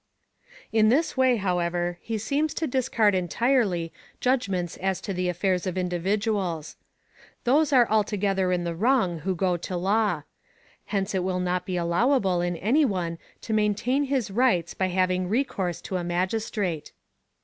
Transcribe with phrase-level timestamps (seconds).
[0.71, 5.67] In this way, however, he seems to discard entirely judg ments as to the afiairs
[5.67, 6.75] of individuals."
[7.43, 10.23] Those are altogether in the wrong who go to law.
[10.85, 15.29] Hence it will not be allow^able in any one to maintain his rights by having
[15.29, 16.93] recourse to a magistrate.''